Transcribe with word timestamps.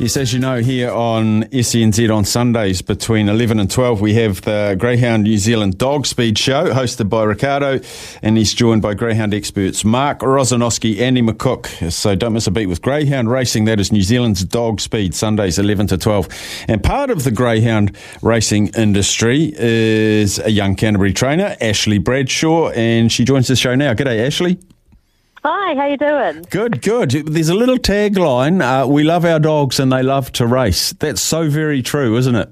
Yes, 0.00 0.16
as 0.16 0.32
you 0.32 0.40
know, 0.40 0.60
here 0.60 0.90
on 0.90 1.44
SENZ 1.44 2.14
on 2.14 2.24
Sundays 2.24 2.82
between 2.82 3.28
11 3.28 3.60
and 3.60 3.70
12, 3.70 4.00
we 4.00 4.14
have 4.14 4.42
the 4.42 4.76
Greyhound 4.78 5.22
New 5.22 5.38
Zealand 5.38 5.78
Dog 5.78 6.04
Speed 6.04 6.36
Show 6.36 6.72
hosted 6.72 7.08
by 7.08 7.22
Ricardo, 7.22 7.80
and 8.20 8.36
he's 8.36 8.52
joined 8.52 8.82
by 8.82 8.94
Greyhound 8.94 9.32
experts 9.32 9.84
Mark 9.84 10.18
Rosanowski, 10.18 10.98
Andy 10.98 11.22
McCook. 11.22 11.92
So 11.92 12.14
don't 12.16 12.32
miss 12.32 12.46
a 12.46 12.50
beat 12.50 12.66
with 12.66 12.82
Greyhound 12.82 13.30
Racing. 13.30 13.66
That 13.66 13.78
is 13.78 13.92
New 13.92 14.02
Zealand's 14.02 14.44
Dog 14.44 14.80
Speed, 14.80 15.14
Sundays 15.14 15.58
11 15.58 15.86
to 15.86 15.96
12. 15.96 16.28
And 16.68 16.82
part 16.82 17.10
of 17.10 17.22
the 17.22 17.30
Greyhound 17.30 17.96
racing 18.20 18.68
industry 18.76 19.54
is 19.56 20.40
a 20.40 20.50
young 20.50 20.74
Canterbury 20.74 21.12
trainer, 21.12 21.56
Ashley 21.60 21.98
Bradshaw, 21.98 22.70
and 22.70 23.12
she 23.12 23.24
joins 23.24 23.46
the 23.46 23.56
show 23.56 23.74
now. 23.74 23.94
G'day, 23.94 24.26
Ashley. 24.26 24.58
Hi, 25.46 25.74
how 25.74 25.86
you 25.88 25.98
doing? 25.98 26.46
Good, 26.48 26.80
good. 26.80 27.10
There's 27.10 27.50
a 27.50 27.54
little 27.54 27.76
tagline: 27.76 28.62
uh, 28.62 28.86
"We 28.88 29.04
love 29.04 29.26
our 29.26 29.38
dogs 29.38 29.78
and 29.78 29.92
they 29.92 30.02
love 30.02 30.32
to 30.32 30.46
race." 30.46 30.94
That's 30.94 31.20
so 31.20 31.50
very 31.50 31.82
true, 31.82 32.16
isn't 32.16 32.34
it? 32.34 32.48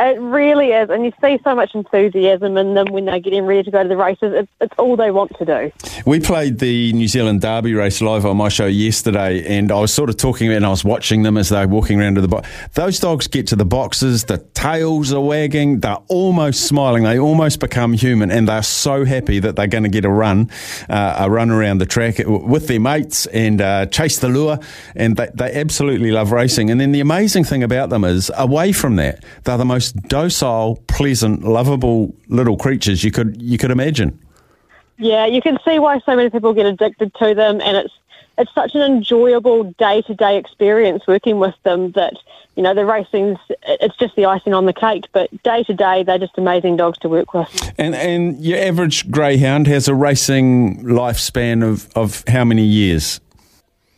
It 0.00 0.20
really 0.20 0.68
is, 0.68 0.90
and 0.90 1.04
you 1.04 1.12
see 1.20 1.40
so 1.42 1.56
much 1.56 1.74
enthusiasm 1.74 2.56
in 2.56 2.74
them 2.74 2.86
when 2.92 3.06
they're 3.06 3.18
getting 3.18 3.44
ready 3.44 3.64
to 3.64 3.70
go 3.72 3.82
to 3.82 3.88
the 3.88 3.96
races. 3.96 4.32
It's, 4.32 4.50
it's 4.60 4.74
all 4.78 4.94
they 4.94 5.10
want 5.10 5.36
to 5.38 5.44
do. 5.44 5.72
We 6.06 6.20
played 6.20 6.60
the 6.60 6.92
New 6.92 7.08
Zealand 7.08 7.40
Derby 7.40 7.74
race 7.74 8.00
live 8.00 8.24
on 8.24 8.36
my 8.36 8.48
show 8.48 8.66
yesterday, 8.66 9.44
and 9.44 9.72
I 9.72 9.80
was 9.80 9.92
sort 9.92 10.08
of 10.08 10.16
talking 10.16 10.52
and 10.52 10.64
I 10.64 10.68
was 10.68 10.84
watching 10.84 11.24
them 11.24 11.36
as 11.36 11.48
they 11.48 11.66
were 11.66 11.72
walking 11.72 12.00
around 12.00 12.14
to 12.14 12.20
the 12.20 12.28
box. 12.28 12.48
Those 12.74 13.00
dogs 13.00 13.26
get 13.26 13.48
to 13.48 13.56
the 13.56 13.64
boxes, 13.64 14.24
the 14.26 14.38
tails 14.38 15.12
are 15.12 15.20
wagging, 15.20 15.80
they're 15.80 15.96
almost 16.06 16.66
smiling, 16.66 17.02
they 17.02 17.18
almost 17.18 17.58
become 17.58 17.92
human, 17.92 18.30
and 18.30 18.46
they're 18.46 18.62
so 18.62 19.04
happy 19.04 19.40
that 19.40 19.56
they're 19.56 19.66
going 19.66 19.82
to 19.82 19.90
get 19.90 20.04
a 20.04 20.10
run, 20.10 20.48
uh, 20.88 21.16
a 21.18 21.28
run 21.28 21.50
around 21.50 21.78
the 21.78 21.86
track 21.86 22.18
with 22.24 22.68
their 22.68 22.78
mates 22.78 23.26
and 23.26 23.60
uh, 23.60 23.86
chase 23.86 24.20
the 24.20 24.28
lure, 24.28 24.60
and 24.94 25.16
they, 25.16 25.28
they 25.34 25.52
absolutely 25.54 26.12
love 26.12 26.30
racing. 26.30 26.70
And 26.70 26.80
then 26.80 26.92
the 26.92 27.00
amazing 27.00 27.42
thing 27.42 27.64
about 27.64 27.90
them 27.90 28.04
is, 28.04 28.30
away 28.36 28.70
from 28.70 28.94
that, 28.94 29.24
they're 29.42 29.58
the 29.58 29.64
most 29.64 29.87
docile, 29.92 30.82
pleasant, 30.86 31.44
lovable 31.44 32.14
little 32.28 32.56
creatures 32.56 33.04
you 33.04 33.10
could 33.10 33.40
you 33.40 33.58
could 33.58 33.70
imagine. 33.70 34.18
Yeah, 34.98 35.26
you 35.26 35.40
can 35.40 35.58
see 35.64 35.78
why 35.78 36.00
so 36.00 36.16
many 36.16 36.30
people 36.30 36.52
get 36.54 36.66
addicted 36.66 37.14
to 37.14 37.34
them, 37.34 37.60
and 37.60 37.76
it's 37.76 37.94
it's 38.38 38.54
such 38.54 38.74
an 38.74 38.82
enjoyable 38.82 39.64
day 39.78 40.02
to 40.02 40.14
day 40.14 40.38
experience 40.38 41.06
working 41.06 41.38
with 41.38 41.54
them 41.64 41.92
that 41.92 42.14
you 42.56 42.62
know 42.62 42.74
the 42.74 42.84
racing's 42.84 43.38
it's 43.66 43.96
just 43.96 44.16
the 44.16 44.24
icing 44.24 44.54
on 44.54 44.66
the 44.66 44.72
cake, 44.72 45.04
but 45.12 45.30
day 45.42 45.62
to 45.64 45.74
day 45.74 46.02
they're 46.02 46.18
just 46.18 46.36
amazing 46.38 46.76
dogs 46.76 46.98
to 46.98 47.08
work 47.08 47.34
with. 47.34 47.72
And 47.78 47.94
and 47.94 48.40
your 48.44 48.58
average 48.58 49.10
greyhound 49.10 49.66
has 49.66 49.88
a 49.88 49.94
racing 49.94 50.84
lifespan 50.84 51.62
of 51.62 51.88
of 51.94 52.24
how 52.28 52.44
many 52.44 52.64
years? 52.64 53.20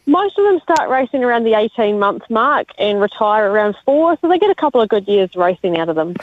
Most 0.07 0.39
of 0.39 0.45
them 0.45 0.61
start 0.61 0.89
racing 0.89 1.23
around 1.23 1.45
the 1.45 1.55
18 1.55 1.99
month 1.99 2.23
mark 2.31 2.69
and 2.79 3.01
retire 3.01 3.51
around 3.51 3.77
four, 3.85 4.17
so 4.21 4.29
they 4.29 4.39
get 4.39 4.51
a 4.51 4.55
couple 4.55 4.81
of 4.81 4.89
good 4.89 5.07
years 5.07 5.37
racing 5.37 5.79
out 5.79 5.89
of 5.89 5.97
them. 5.97 6.15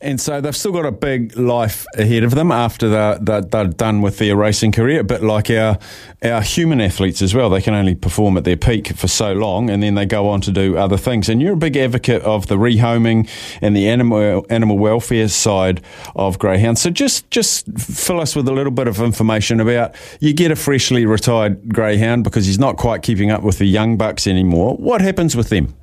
And 0.00 0.20
so 0.20 0.40
they've 0.40 0.56
still 0.56 0.72
got 0.72 0.86
a 0.86 0.92
big 0.92 1.36
life 1.36 1.84
ahead 1.96 2.22
of 2.22 2.34
them 2.34 2.52
after 2.52 2.88
they're, 2.88 3.18
they're, 3.18 3.42
they're 3.42 3.66
done 3.66 4.02
with 4.02 4.18
their 4.18 4.36
racing 4.36 4.72
career, 4.72 5.00
a 5.00 5.04
bit 5.04 5.22
like 5.22 5.50
our, 5.50 5.78
our 6.22 6.42
human 6.42 6.80
athletes 6.80 7.22
as 7.22 7.34
well. 7.34 7.50
They 7.50 7.60
can 7.60 7.74
only 7.74 7.94
perform 7.94 8.36
at 8.36 8.44
their 8.44 8.56
peak 8.56 8.96
for 8.96 9.08
so 9.08 9.32
long 9.32 9.68
and 9.68 9.82
then 9.82 9.94
they 9.94 10.06
go 10.06 10.28
on 10.28 10.40
to 10.42 10.52
do 10.52 10.76
other 10.76 10.96
things. 10.96 11.28
And 11.28 11.42
you're 11.42 11.54
a 11.54 11.56
big 11.56 11.76
advocate 11.76 12.22
of 12.22 12.46
the 12.46 12.56
rehoming 12.56 13.28
and 13.60 13.76
the 13.76 13.88
animal, 13.88 14.46
animal 14.48 14.78
welfare 14.78 15.28
side 15.28 15.82
of 16.14 16.38
greyhounds. 16.38 16.80
So 16.80 16.90
just, 16.90 17.30
just 17.30 17.66
fill 17.78 18.20
us 18.20 18.36
with 18.36 18.48
a 18.48 18.52
little 18.52 18.72
bit 18.72 18.88
of 18.88 19.00
information 19.00 19.60
about 19.60 19.94
you 20.20 20.32
get 20.32 20.50
a 20.50 20.56
freshly 20.56 21.04
retired 21.04 21.72
greyhound 21.72 22.24
because 22.24 22.46
he's 22.46 22.58
not 22.58 22.76
quite 22.76 23.02
keeping 23.02 23.23
up 23.30 23.34
up 23.34 23.42
with 23.42 23.58
the 23.58 23.66
young 23.66 23.96
bucks 23.96 24.26
anymore. 24.26 24.76
What 24.76 25.00
happens 25.02 25.36
with 25.36 25.50
them? 25.50 25.74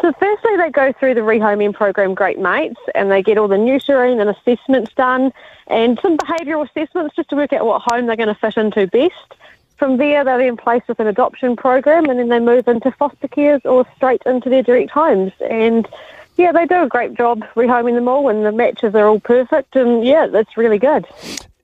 So, 0.00 0.12
firstly, 0.12 0.56
they 0.56 0.70
go 0.70 0.92
through 0.92 1.14
the 1.14 1.22
rehoming 1.22 1.74
program 1.74 2.14
Great 2.14 2.38
Mates 2.38 2.80
and 2.94 3.10
they 3.10 3.22
get 3.22 3.36
all 3.36 3.48
the 3.48 3.56
neutering 3.56 4.20
and 4.20 4.30
assessments 4.30 4.92
done 4.94 5.32
and 5.66 5.98
some 6.00 6.16
behavioural 6.16 6.68
assessments 6.68 7.16
just 7.16 7.28
to 7.30 7.36
work 7.36 7.52
out 7.52 7.66
what 7.66 7.82
home 7.82 8.06
they're 8.06 8.16
going 8.16 8.28
to 8.28 8.34
fit 8.34 8.56
into 8.56 8.86
best. 8.86 9.34
From 9.76 9.96
there, 9.96 10.24
they're 10.24 10.38
then 10.38 10.56
placed 10.56 10.88
with 10.88 11.00
an 11.00 11.08
adoption 11.08 11.56
program 11.56 12.06
and 12.06 12.18
then 12.18 12.28
they 12.28 12.40
move 12.40 12.66
into 12.68 12.90
foster 12.92 13.28
cares 13.28 13.60
or 13.64 13.86
straight 13.96 14.22
into 14.24 14.48
their 14.48 14.62
direct 14.62 14.90
homes. 14.90 15.32
And 15.48 15.88
yeah, 16.36 16.52
they 16.52 16.66
do 16.66 16.82
a 16.82 16.88
great 16.88 17.14
job 17.14 17.44
rehoming 17.56 17.94
them 17.94 18.08
all 18.08 18.28
and 18.28 18.44
the 18.44 18.52
matches 18.52 18.94
are 18.94 19.06
all 19.06 19.20
perfect. 19.20 19.74
And 19.74 20.04
yeah, 20.04 20.28
that's 20.28 20.56
really 20.56 20.78
good. 20.78 21.06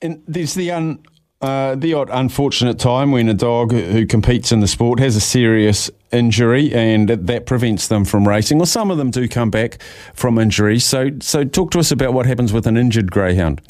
And 0.02 0.22
there's 0.26 0.54
the 0.54 0.72
un- 0.72 0.98
uh, 1.44 1.74
the 1.74 1.92
odd 1.92 2.08
unfortunate 2.10 2.78
time 2.78 3.12
when 3.12 3.28
a 3.28 3.34
dog 3.34 3.70
who 3.70 4.06
competes 4.06 4.50
in 4.50 4.60
the 4.60 4.66
sport 4.66 4.98
has 4.98 5.14
a 5.14 5.20
serious 5.20 5.90
injury 6.10 6.72
and 6.72 7.08
that 7.10 7.44
prevents 7.44 7.88
them 7.88 8.06
from 8.06 8.26
racing, 8.26 8.56
Well, 8.56 8.66
some 8.66 8.90
of 8.90 8.96
them 8.96 9.10
do 9.10 9.28
come 9.28 9.50
back 9.50 9.82
from 10.14 10.38
injuries. 10.38 10.86
So, 10.86 11.10
so 11.20 11.44
talk 11.44 11.70
to 11.72 11.78
us 11.78 11.90
about 11.90 12.14
what 12.14 12.24
happens 12.24 12.52
with 12.52 12.66
an 12.66 12.78
injured 12.78 13.10
greyhound. 13.10 13.60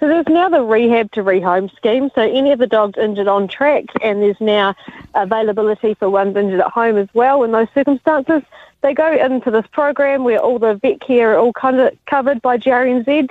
So 0.00 0.08
there's 0.08 0.26
now 0.28 0.48
the 0.48 0.62
rehab 0.62 1.12
to 1.12 1.22
rehome 1.22 1.74
scheme. 1.76 2.10
So 2.16 2.22
any 2.22 2.50
of 2.50 2.58
the 2.58 2.66
dogs 2.66 2.98
injured 2.98 3.28
on 3.28 3.46
track, 3.46 3.84
and 4.02 4.20
there's 4.20 4.40
now 4.40 4.74
availability 5.14 5.94
for 5.94 6.10
ones 6.10 6.36
injured 6.36 6.60
at 6.60 6.70
home 6.70 6.96
as 6.96 7.08
well. 7.14 7.44
In 7.44 7.52
those 7.52 7.68
circumstances, 7.74 8.42
they 8.80 8.92
go 8.92 9.12
into 9.12 9.52
this 9.52 9.66
program 9.70 10.24
where 10.24 10.40
all 10.40 10.58
the 10.58 10.74
vet 10.74 11.00
care 11.00 11.34
are 11.34 11.38
all 11.38 11.52
covered 11.52 12.42
by 12.42 12.58
GRNZ 12.58 13.28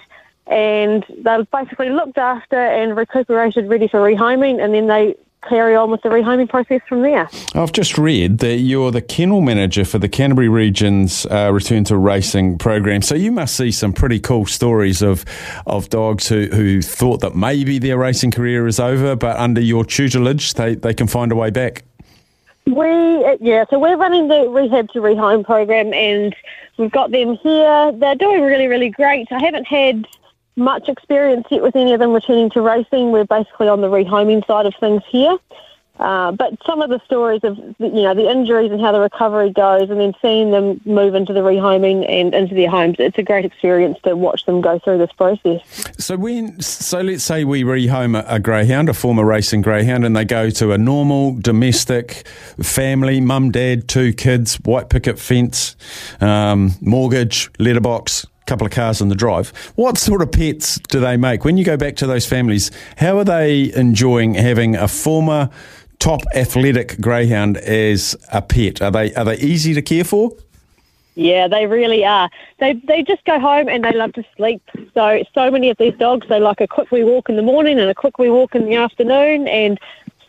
and 0.49 1.05
they're 1.23 1.43
basically 1.45 1.89
looked 1.89 2.17
after 2.17 2.57
and 2.57 2.95
recuperated, 2.95 3.69
ready 3.69 3.87
for 3.87 3.99
rehoming, 3.99 4.63
and 4.63 4.73
then 4.73 4.87
they 4.87 5.15
carry 5.47 5.75
on 5.75 5.91
with 5.91 6.01
the 6.01 6.09
rehoming 6.09 6.49
process 6.49 6.81
from 6.87 7.01
there. 7.01 7.29
I've 7.55 7.71
just 7.71 7.97
read 7.97 8.39
that 8.39 8.57
you're 8.57 8.91
the 8.91 9.01
kennel 9.01 9.41
manager 9.41 9.85
for 9.85 9.99
the 9.99 10.09
Canterbury 10.09 10.49
Region's 10.49 11.25
uh, 11.27 11.51
Return 11.53 11.83
to 11.85 11.97
Racing 11.97 12.57
program. 12.57 13.01
So 13.01 13.15
you 13.15 13.31
must 13.31 13.55
see 13.55 13.71
some 13.71 13.93
pretty 13.93 14.19
cool 14.19 14.45
stories 14.45 15.01
of 15.01 15.25
of 15.65 15.89
dogs 15.89 16.27
who, 16.27 16.47
who 16.47 16.81
thought 16.81 17.21
that 17.21 17.35
maybe 17.35 17.79
their 17.79 17.97
racing 17.97 18.31
career 18.31 18.67
is 18.67 18.79
over, 18.79 19.15
but 19.15 19.37
under 19.37 19.61
your 19.61 19.85
tutelage, 19.85 20.53
they, 20.55 20.75
they 20.75 20.93
can 20.93 21.07
find 21.07 21.31
a 21.31 21.35
way 21.35 21.49
back. 21.49 21.83
We 22.65 23.37
yeah, 23.39 23.63
so 23.69 23.79
we're 23.79 23.95
running 23.95 24.27
the 24.27 24.49
rehab 24.49 24.89
to 24.89 24.99
rehome 24.99 25.45
program, 25.45 25.93
and 25.93 26.35
we've 26.77 26.91
got 26.91 27.11
them 27.11 27.37
here. 27.37 27.91
They're 27.93 28.15
doing 28.15 28.41
really 28.41 28.67
really 28.67 28.89
great. 28.89 29.27
I 29.31 29.39
haven't 29.39 29.65
had 29.65 30.05
much 30.57 30.90
experience 30.90 31.47
yet 31.50 31.62
with 31.62 31.75
any 31.75 31.94
of 31.94 32.00
them 32.00 32.12
returning 32.12 32.50
to 32.51 32.62
racing. 32.62 33.12
We're 33.12 33.25
basically 33.25 33.69
on 33.69 33.81
the 33.81 33.88
rehoming 33.88 34.45
side 34.45 34.66
of 34.66 34.73
things 34.79 35.03
here. 35.09 35.38
Uh, 36.00 36.31
but 36.31 36.53
some 36.63 36.81
of 36.81 36.91
the 36.91 37.01
stories 37.06 37.44
of 37.44 37.57
you 37.79 38.03
know 38.03 38.13
the 38.13 38.29
injuries 38.29 38.72
and 38.72 38.79
how 38.79 38.91
the 38.91 39.00
recovery 39.00 39.50
goes, 39.50 39.90
and 39.90 40.00
then 40.00 40.13
seeing 40.22 40.51
them 40.51 40.79
move 40.85 41.16
into 41.16 41.34
the 41.34 41.40
rehoming 41.40 42.07
and 42.07 42.36
into 42.36 42.54
their 42.54 42.69
homes, 42.69 42.98
it's 43.00 43.18
a 43.18 43.24
great 43.24 43.45
experience 43.45 43.98
to 44.04 44.15
watch 44.15 44.45
them 44.45 44.62
go 44.62 44.77
through 44.77 45.00
this 45.00 45.12
process. 45.13 45.59
So 45.98 46.15
when 46.15 46.62
so 46.62 47.01
let's 47.01 47.24
say 47.24 47.45
we 47.45 47.63
rehome 47.63 48.15
a, 48.15 48.36
a 48.36 48.39
greyhound, 48.39 48.89
a 48.89 48.94
former 48.94 49.25
racing 49.25 49.63
greyhound, 49.63 50.06
and 50.06 50.15
they 50.15 50.25
go 50.25 50.51
to 50.51 50.71
a 50.71 50.77
normal 50.77 51.33
domestic 51.33 52.27
family, 52.62 53.19
mum, 53.19 53.50
dad, 53.50 53.88
two 53.88 54.13
kids, 54.13 54.56
white 54.57 54.89
picket 54.89 55.18
fence, 55.18 55.75
um, 56.21 56.74
mortgage, 56.80 57.50
letterbox 57.57 58.27
couple 58.47 58.65
of 58.65 58.71
cars 58.71 59.01
in 59.01 59.09
the 59.09 59.15
drive. 59.15 59.49
What 59.75 59.97
sort 59.97 60.21
of 60.21 60.31
pets 60.31 60.79
do 60.89 60.99
they 60.99 61.17
make? 61.17 61.45
When 61.45 61.57
you 61.57 61.65
go 61.65 61.77
back 61.77 61.95
to 61.97 62.07
those 62.07 62.25
families, 62.25 62.71
how 62.97 63.17
are 63.19 63.23
they 63.23 63.71
enjoying 63.75 64.33
having 64.33 64.75
a 64.75 64.88
former 64.88 65.49
top 65.99 66.21
athletic 66.33 66.99
greyhound 66.99 67.57
as 67.57 68.15
a 68.33 68.41
pet? 68.41 68.81
Are 68.81 68.91
they 68.91 69.13
are 69.13 69.25
they 69.25 69.38
easy 69.38 69.73
to 69.73 69.81
care 69.81 70.03
for? 70.03 70.31
Yeah, 71.15 71.47
they 71.47 71.65
really 71.65 72.05
are. 72.05 72.29
They 72.59 72.73
they 72.73 73.03
just 73.03 73.25
go 73.25 73.39
home 73.39 73.67
and 73.67 73.83
they 73.83 73.91
love 73.91 74.13
to 74.13 74.23
sleep. 74.35 74.61
So 74.93 75.23
so 75.33 75.51
many 75.51 75.69
of 75.69 75.77
these 75.77 75.95
dogs 75.95 76.27
they 76.29 76.39
like 76.39 76.61
a 76.61 76.67
quick 76.67 76.91
wee 76.91 77.03
walk 77.03 77.29
in 77.29 77.35
the 77.35 77.41
morning 77.41 77.79
and 77.79 77.89
a 77.89 77.95
quick 77.95 78.17
wee 78.17 78.29
walk 78.29 78.55
in 78.55 78.65
the 78.65 78.75
afternoon 78.75 79.47
and 79.47 79.79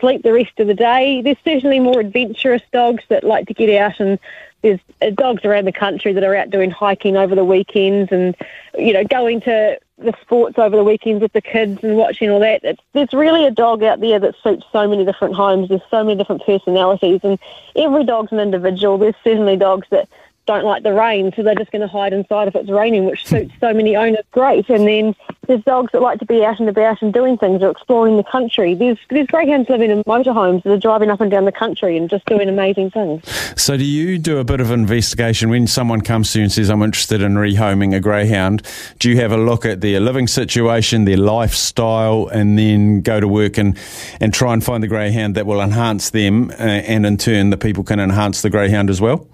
sleep 0.00 0.22
the 0.22 0.32
rest 0.32 0.58
of 0.58 0.66
the 0.66 0.74
day. 0.74 1.22
There's 1.22 1.36
certainly 1.44 1.80
more 1.80 2.00
adventurous 2.00 2.62
dogs 2.72 3.04
that 3.08 3.24
like 3.24 3.46
to 3.48 3.54
get 3.54 3.70
out 3.80 4.00
and 4.00 4.18
there's 4.62 4.80
uh, 5.00 5.10
dogs 5.10 5.44
around 5.44 5.66
the 5.66 5.72
country 5.72 6.12
that 6.12 6.24
are 6.24 6.34
out 6.34 6.50
doing 6.50 6.70
hiking 6.70 7.16
over 7.16 7.34
the 7.34 7.44
weekends 7.44 8.10
and, 8.10 8.36
you 8.76 8.92
know, 8.92 9.04
going 9.04 9.40
to 9.42 9.78
the 9.98 10.14
sports 10.20 10.58
over 10.58 10.76
the 10.76 10.84
weekends 10.84 11.22
with 11.22 11.32
the 11.32 11.40
kids 11.40 11.82
and 11.82 11.96
watching 11.96 12.30
all 12.30 12.40
that. 12.40 12.62
It's, 12.64 12.82
there's 12.92 13.12
really 13.12 13.46
a 13.46 13.50
dog 13.50 13.82
out 13.82 14.00
there 14.00 14.18
that 14.18 14.34
suits 14.42 14.64
so 14.72 14.88
many 14.88 15.04
different 15.04 15.34
homes. 15.34 15.68
There's 15.68 15.80
so 15.90 16.04
many 16.04 16.16
different 16.16 16.44
personalities, 16.44 17.20
and 17.22 17.38
every 17.76 18.04
dog's 18.04 18.32
an 18.32 18.40
individual. 18.40 18.98
There's 18.98 19.14
certainly 19.24 19.56
dogs 19.56 19.86
that 19.90 20.08
don't 20.48 20.64
like 20.64 20.82
the 20.82 20.94
rain, 20.94 21.30
so 21.36 21.42
they're 21.42 21.54
just 21.54 21.70
going 21.70 21.82
to 21.82 21.88
hide 21.88 22.14
inside 22.14 22.48
if 22.48 22.56
it's 22.56 22.70
raining, 22.70 23.04
which 23.04 23.24
suits 23.26 23.52
so 23.60 23.72
many 23.72 23.94
owners 23.94 24.24
great. 24.32 24.68
And 24.68 24.88
then 24.88 25.14
there's 25.46 25.62
dogs 25.64 25.92
that 25.92 26.00
like 26.00 26.18
to 26.18 26.26
be 26.26 26.44
out 26.44 26.58
and 26.58 26.68
about 26.68 27.00
and 27.02 27.12
doing 27.12 27.36
things 27.36 27.62
or 27.62 27.70
exploring 27.70 28.16
the 28.16 28.24
country. 28.24 28.74
There's 28.74 28.98
there's 29.10 29.26
greyhounds 29.28 29.68
living 29.68 29.90
in 29.90 30.02
motorhomes 30.04 30.62
that 30.62 30.72
are 30.72 30.78
driving 30.78 31.10
up 31.10 31.20
and 31.20 31.30
down 31.30 31.44
the 31.44 31.52
country 31.52 31.96
and 31.96 32.08
just 32.08 32.24
doing 32.24 32.48
amazing 32.48 32.90
things. 32.90 33.22
So, 33.56 33.76
do 33.76 33.84
you 33.84 34.18
do 34.18 34.38
a 34.38 34.44
bit 34.44 34.60
of 34.60 34.70
investigation 34.70 35.50
when 35.50 35.66
someone 35.66 36.00
comes 36.00 36.32
to 36.32 36.38
you 36.38 36.44
and 36.44 36.52
says, 36.52 36.70
"I'm 36.70 36.82
interested 36.82 37.20
in 37.20 37.34
rehoming 37.34 37.94
a 37.94 38.00
greyhound"? 38.00 38.62
Do 38.98 39.10
you 39.10 39.16
have 39.16 39.32
a 39.32 39.36
look 39.36 39.66
at 39.66 39.82
their 39.82 40.00
living 40.00 40.26
situation, 40.26 41.04
their 41.04 41.18
lifestyle, 41.18 42.26
and 42.28 42.58
then 42.58 43.02
go 43.02 43.20
to 43.20 43.28
work 43.28 43.58
and 43.58 43.76
and 44.20 44.32
try 44.32 44.54
and 44.54 44.64
find 44.64 44.82
the 44.82 44.88
greyhound 44.88 45.34
that 45.34 45.44
will 45.44 45.60
enhance 45.60 46.08
them, 46.08 46.50
uh, 46.52 46.54
and 46.62 47.04
in 47.04 47.18
turn, 47.18 47.50
the 47.50 47.58
people 47.58 47.84
can 47.84 48.00
enhance 48.00 48.40
the 48.40 48.50
greyhound 48.50 48.88
as 48.88 49.00
well? 49.00 49.26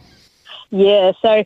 Yeah, 0.71 1.13
so 1.23 1.45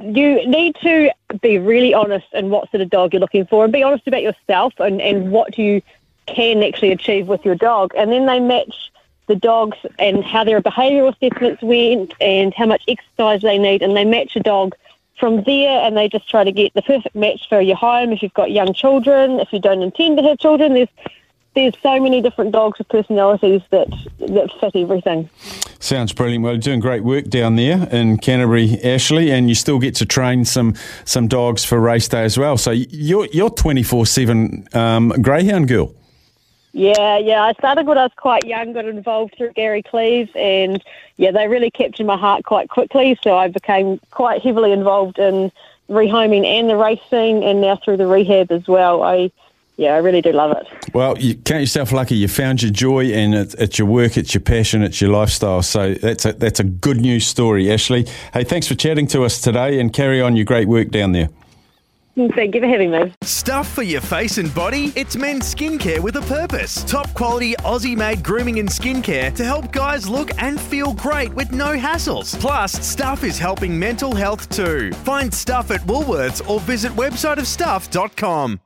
you 0.00 0.46
need 0.46 0.76
to 0.82 1.10
be 1.40 1.58
really 1.58 1.94
honest 1.94 2.26
in 2.32 2.50
what 2.50 2.70
sort 2.70 2.80
of 2.80 2.90
dog 2.90 3.12
you're 3.12 3.20
looking 3.20 3.46
for 3.46 3.64
and 3.64 3.72
be 3.72 3.82
honest 3.82 4.06
about 4.06 4.22
yourself 4.22 4.74
and, 4.78 5.00
and 5.00 5.30
what 5.30 5.58
you 5.58 5.82
can 6.26 6.62
actually 6.62 6.92
achieve 6.92 7.28
with 7.28 7.44
your 7.44 7.54
dog. 7.54 7.92
And 7.96 8.12
then 8.12 8.26
they 8.26 8.40
match 8.40 8.92
the 9.26 9.36
dogs 9.36 9.78
and 9.98 10.24
how 10.24 10.44
their 10.44 10.60
behavioural 10.60 11.14
assessments 11.14 11.62
went 11.62 12.14
and 12.20 12.54
how 12.54 12.66
much 12.66 12.84
exercise 12.88 13.42
they 13.42 13.58
need, 13.58 13.82
and 13.82 13.96
they 13.96 14.04
match 14.04 14.36
a 14.36 14.40
dog 14.40 14.74
from 15.18 15.42
there 15.44 15.80
and 15.80 15.96
they 15.96 16.08
just 16.08 16.28
try 16.28 16.44
to 16.44 16.52
get 16.52 16.74
the 16.74 16.82
perfect 16.82 17.14
match 17.14 17.48
for 17.48 17.60
your 17.60 17.76
home 17.76 18.12
if 18.12 18.22
you've 18.22 18.34
got 18.34 18.50
young 18.50 18.74
children, 18.74 19.40
if 19.40 19.52
you 19.52 19.58
don't 19.58 19.82
intend 19.82 20.18
to 20.18 20.22
have 20.22 20.38
children. 20.38 20.74
There's 20.74 20.88
there's 21.56 21.74
so 21.82 21.98
many 21.98 22.20
different 22.20 22.52
dogs 22.52 22.78
with 22.78 22.88
personalities 22.88 23.62
that 23.70 23.88
that 24.18 24.50
fit 24.60 24.76
everything. 24.76 25.28
Sounds 25.80 26.12
brilliant. 26.12 26.44
Well, 26.44 26.52
you're 26.52 26.60
doing 26.60 26.80
great 26.80 27.02
work 27.02 27.28
down 27.28 27.56
there 27.56 27.88
in 27.90 28.18
Canterbury, 28.18 28.78
Ashley, 28.84 29.32
and 29.32 29.48
you 29.48 29.54
still 29.54 29.78
get 29.78 29.94
to 29.96 30.06
train 30.06 30.44
some 30.44 30.74
some 31.04 31.26
dogs 31.26 31.64
for 31.64 31.80
race 31.80 32.06
day 32.06 32.22
as 32.22 32.38
well. 32.38 32.56
So 32.58 32.70
you're 32.70 33.26
you're 33.32 33.50
twenty 33.50 33.82
four 33.82 34.06
seven 34.06 34.68
um, 34.74 35.08
greyhound 35.22 35.66
girl. 35.68 35.94
Yeah, 36.72 37.16
yeah. 37.16 37.42
I 37.42 37.54
started 37.54 37.86
when 37.86 37.96
I 37.96 38.02
was 38.02 38.12
quite 38.16 38.44
young, 38.44 38.74
got 38.74 38.84
involved 38.84 39.34
through 39.38 39.52
Gary 39.52 39.82
Cleves, 39.82 40.30
and 40.36 40.84
yeah, 41.16 41.30
they 41.30 41.48
really 41.48 41.70
captured 41.70 42.04
my 42.04 42.18
heart 42.18 42.44
quite 42.44 42.68
quickly. 42.68 43.18
So 43.24 43.34
I 43.34 43.48
became 43.48 43.98
quite 44.10 44.42
heavily 44.42 44.72
involved 44.72 45.18
in 45.18 45.50
rehoming 45.88 46.44
and 46.44 46.68
the 46.68 46.76
racing, 46.76 47.44
and 47.44 47.62
now 47.62 47.76
through 47.76 47.96
the 47.96 48.06
rehab 48.06 48.52
as 48.52 48.68
well. 48.68 49.02
I 49.02 49.30
yeah, 49.76 49.94
I 49.94 49.98
really 49.98 50.22
do 50.22 50.32
love 50.32 50.56
it. 50.56 50.94
Well, 50.94 51.18
you 51.18 51.34
count 51.34 51.60
yourself 51.60 51.92
lucky. 51.92 52.16
You 52.16 52.28
found 52.28 52.62
your 52.62 52.72
joy, 52.72 53.12
and 53.12 53.34
it's, 53.34 53.54
it's, 53.54 53.78
your 53.78 53.86
work, 53.86 54.16
it's 54.16 54.32
your 54.32 54.40
passion, 54.40 54.82
it's 54.82 55.00
your 55.00 55.10
lifestyle. 55.10 55.62
So 55.62 55.94
that's 55.94 56.24
a, 56.24 56.32
that's 56.32 56.60
a 56.60 56.64
good 56.64 57.00
news 57.00 57.26
story, 57.26 57.70
Ashley. 57.70 58.06
Hey, 58.32 58.44
thanks 58.44 58.66
for 58.66 58.74
chatting 58.74 59.06
to 59.08 59.24
us 59.24 59.40
today, 59.40 59.78
and 59.78 59.92
carry 59.92 60.22
on 60.22 60.34
your 60.34 60.46
great 60.46 60.66
work 60.66 60.90
down 60.90 61.12
there. 61.12 61.28
Mm, 62.16 62.34
thank 62.34 62.54
you 62.54 62.62
for 62.62 62.66
having 62.66 62.90
me. 62.90 63.12
Stuff 63.20 63.68
for 63.68 63.82
your 63.82 64.00
face 64.00 64.38
and 64.38 64.54
body? 64.54 64.90
It's 64.96 65.16
men's 65.16 65.54
skincare 65.54 65.98
with 65.98 66.16
a 66.16 66.22
purpose. 66.22 66.82
Top 66.84 67.12
quality 67.12 67.52
Aussie 67.56 67.94
made 67.94 68.24
grooming 68.24 68.58
and 68.58 68.68
skincare 68.70 69.34
to 69.34 69.44
help 69.44 69.70
guys 69.70 70.08
look 70.08 70.30
and 70.42 70.58
feel 70.58 70.94
great 70.94 71.34
with 71.34 71.52
no 71.52 71.76
hassles. 71.76 72.40
Plus, 72.40 72.72
Stuff 72.72 73.22
is 73.22 73.38
helping 73.38 73.78
mental 73.78 74.14
health 74.14 74.48
too. 74.48 74.92
Find 75.04 75.32
Stuff 75.32 75.70
at 75.70 75.80
Woolworths 75.82 76.48
or 76.48 76.60
visit 76.60 76.92
websiteofstuff.com. 76.92 78.60